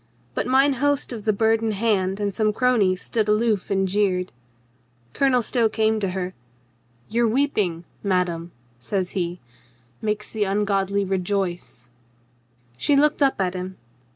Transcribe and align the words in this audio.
But 0.33 0.47
mine 0.47 0.73
host 0.81 1.13
of 1.13 1.25
the 1.25 1.31
Bird 1.31 1.61
in 1.61 1.73
Hand 1.73 2.19
and 2.19 2.33
some 2.33 2.51
cronies 2.53 3.03
stood 3.03 3.27
aloof 3.29 3.69
,and 3.69 3.87
jeered. 3.87 4.31
Colonel 5.13 5.43
Stow 5.43 5.69
came 5.69 5.99
to 5.99 6.09
her. 6.09 6.33
"Your 7.07 7.27
weeping, 7.27 7.83
madame," 8.01 8.51
says 8.79 9.11
he, 9.11 9.39
"makes 10.01 10.31
the 10.31 10.43
ungodly 10.43 11.05
re 11.05 11.19
joice." 11.19 11.87
She 12.77 12.95
looked 12.95 13.21
up 13.21 13.39
at 13.39 13.53
him. 13.53 13.77